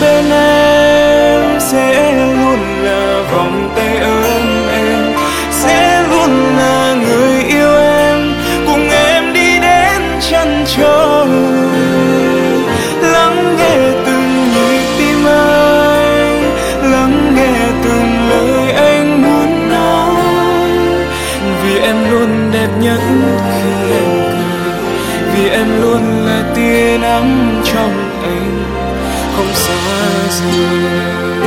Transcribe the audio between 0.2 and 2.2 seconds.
em sẽ